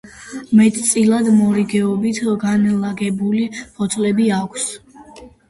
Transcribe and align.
მეტწილად 0.59 1.29
მორიგეობით 1.41 2.21
განლაგებული 2.45 3.45
ფოთლები 3.77 4.29
აქვს. 4.41 4.69